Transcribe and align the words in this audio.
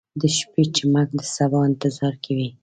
•د 0.21 0.23
شپې 0.37 0.63
چمک 0.75 1.07
د 1.17 1.21
سبا 1.35 1.59
انتظار 1.69 2.13
کوي. 2.25 2.49